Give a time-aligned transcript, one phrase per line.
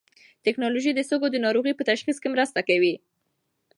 [0.45, 2.93] ټېکنالوژي د سږو د ناروغۍ په تشخیص کې مرسته کوي.